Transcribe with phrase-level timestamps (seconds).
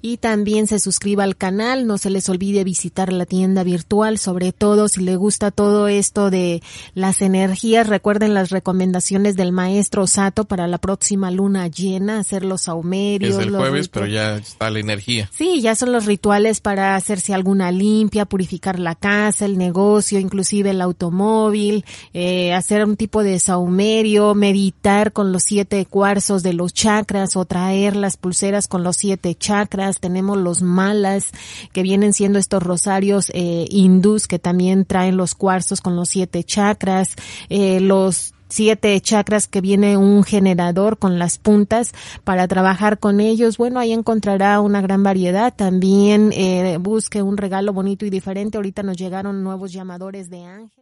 [0.00, 1.86] y también se suscriba al canal.
[1.86, 6.30] No se les olvide visitar la tienda virtual, sobre todo si le gusta todo esto
[6.30, 6.62] de
[6.94, 7.88] las energías.
[7.88, 13.36] Recuerden las recomendaciones del maestro Sato para la próxima luna llena, hacer los saumerios.
[13.36, 15.30] Es el los jueves, pero ya está la energía.
[15.32, 20.70] Sí, ya son los rituales para hacerse alguna limpia, purificar la casa, el negocio, inclusive
[20.70, 25.44] el automóvil, eh, hacer un tipo de saumerio, meditar con los
[25.88, 30.00] cuarzos de los chakras o traer las pulseras con los siete chakras.
[30.00, 31.32] Tenemos los malas
[31.72, 36.44] que vienen siendo estos rosarios eh, hindús que también traen los cuarzos con los siete
[36.44, 37.14] chakras,
[37.48, 41.92] eh, los siete chakras que viene un generador con las puntas
[42.22, 43.56] para trabajar con ellos.
[43.56, 45.54] Bueno, ahí encontrará una gran variedad.
[45.54, 48.58] También eh, busque un regalo bonito y diferente.
[48.58, 50.81] Ahorita nos llegaron nuevos llamadores de ángel.